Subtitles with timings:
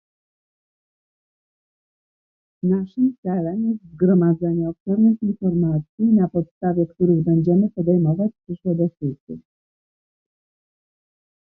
[2.63, 9.37] Naszym celem jest zgromadzenie obszernych informacji, na podstawie których będziemy podejmować przyszłe decyzje